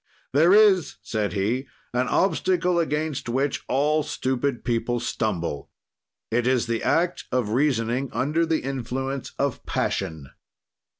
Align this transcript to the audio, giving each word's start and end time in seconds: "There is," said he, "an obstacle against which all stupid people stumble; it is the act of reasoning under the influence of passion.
"There 0.33 0.51
is," 0.51 0.95
said 1.03 1.33
he, 1.33 1.67
"an 1.93 2.07
obstacle 2.07 2.79
against 2.79 3.29
which 3.29 3.61
all 3.67 4.01
stupid 4.01 4.63
people 4.65 4.99
stumble; 4.99 5.69
it 6.31 6.47
is 6.47 6.65
the 6.65 6.81
act 6.81 7.25
of 7.31 7.49
reasoning 7.49 8.09
under 8.11 8.43
the 8.43 8.61
influence 8.63 9.33
of 9.37 9.63
passion. 9.67 10.31